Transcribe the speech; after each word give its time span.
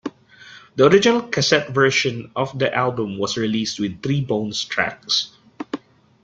The 0.77 0.87
original 0.87 1.21
cassette 1.21 1.69
version 1.69 2.31
of 2.35 2.57
the 2.57 2.73
album 2.73 3.19
was 3.19 3.37
released 3.37 3.79
with 3.79 4.01
three 4.01 4.21
bonus 4.21 4.63
tracks. 4.63 5.31